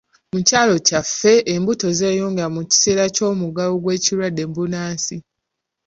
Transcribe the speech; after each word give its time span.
Mu 0.33 0.39
kyalo 0.47 0.75
kyaffe 0.87 1.33
embuto 1.53 1.87
zeeyongera 1.99 2.47
mu 2.55 2.61
kiseera 2.69 3.03
ky'omuggalo 3.15 3.73
gw'ekirwadde 3.83 4.43
bbunansi. 4.49 5.17